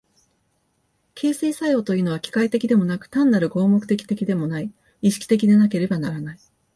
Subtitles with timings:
[1.13, 4.71] 形成作用というのは機械的でもなく単なる合目的的でもない、
[5.03, 6.39] 意識的でなければならない。